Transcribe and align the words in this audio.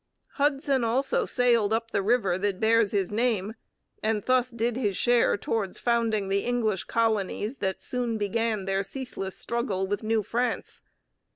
Hudson 0.37 0.83
also 0.83 1.25
sailed 1.25 1.71
up 1.73 1.91
the 1.91 2.01
river 2.01 2.35
that 2.39 2.59
bears 2.59 2.89
his 2.89 3.11
name, 3.11 3.53
and 4.01 4.23
thus 4.23 4.49
did 4.49 4.75
his 4.75 4.97
share 4.97 5.37
towards 5.37 5.77
founding 5.77 6.27
the 6.27 6.43
English 6.43 6.85
colonies 6.85 7.59
that 7.59 7.83
soon 7.83 8.17
began 8.17 8.65
their 8.65 8.81
ceaseless 8.81 9.37
struggle 9.37 9.85
with 9.85 10.01
New 10.01 10.23
France. 10.23 10.81